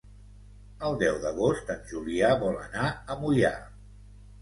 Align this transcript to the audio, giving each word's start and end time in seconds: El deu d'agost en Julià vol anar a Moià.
El 0.87 0.97
deu 1.03 1.19
d'agost 1.27 1.71
en 1.75 1.85
Julià 1.93 2.35
vol 2.47 2.61
anar 2.65 2.91
a 3.17 3.23
Moià. 3.25 3.57